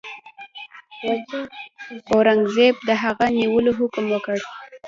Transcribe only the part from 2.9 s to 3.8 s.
هغه د نیولو